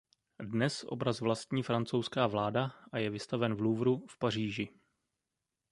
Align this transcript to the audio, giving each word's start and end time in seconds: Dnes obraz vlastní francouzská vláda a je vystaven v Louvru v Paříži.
Dnes 0.43 0.85
obraz 0.87 1.19
vlastní 1.21 1.63
francouzská 1.63 2.27
vláda 2.27 2.71
a 2.91 2.97
je 2.97 3.09
vystaven 3.09 3.55
v 3.55 3.61
Louvru 3.61 4.05
v 4.09 4.17
Paříži. 4.19 4.69